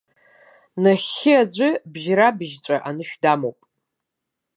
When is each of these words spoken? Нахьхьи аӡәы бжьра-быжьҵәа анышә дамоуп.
Нахьхьи 0.81 1.33
аӡәы 1.41 1.69
бжьра-быжьҵәа 1.91 2.77
анышә 2.89 3.15
дамоуп. 3.21 3.59